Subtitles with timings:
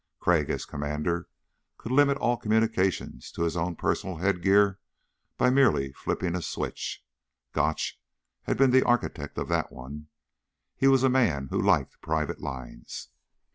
[0.19, 1.27] Crag, as Commander,
[1.77, 4.79] could limit all communications to his own personal headgear
[5.37, 7.05] by merely flipping a switch.
[7.51, 8.01] Gotch
[8.45, 10.07] had been the architect of that one.
[10.75, 13.09] He was a man who liked private lines.